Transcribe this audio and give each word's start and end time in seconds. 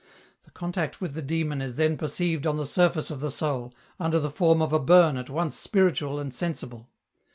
The 0.45 0.49
contact 0.49 0.99
with 0.99 1.13
the 1.13 1.21
Demon 1.21 1.61
is 1.61 1.75
then 1.75 1.95
perceived 1.95 2.47
on 2.47 2.57
the 2.57 2.65
surface 2.65 3.11
of 3.11 3.19
the 3.19 3.29
soul, 3.29 3.71
under 3.99 4.17
the 4.19 4.31
form 4.31 4.59
of 4.59 4.73
a 4.73 4.79
burn 4.79 5.15
at 5.15 5.29
once 5.29 5.55
spiritual 5.55 6.19
and 6.19 6.33
sensible. 6.33 6.89